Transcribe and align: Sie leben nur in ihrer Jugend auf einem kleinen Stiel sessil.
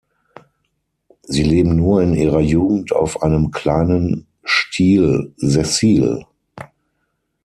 Sie 1.21 1.43
leben 1.43 1.75
nur 1.75 2.01
in 2.01 2.15
ihrer 2.15 2.39
Jugend 2.39 2.91
auf 2.91 3.21
einem 3.21 3.51
kleinen 3.51 4.25
Stiel 4.43 5.31
sessil. 5.37 6.25